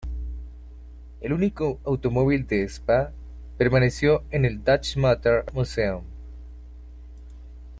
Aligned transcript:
El 1.19 1.31
único 1.31 1.79
automóvil 1.85 2.47
de 2.47 2.63
Spa 2.63 3.11
permaneció 3.59 4.23
en 4.31 4.45
el 4.45 4.63
Dutch 4.63 4.97
Motor 4.97 5.45
Museum. 5.53 6.01